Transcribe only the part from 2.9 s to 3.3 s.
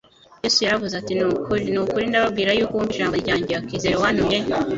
ijambo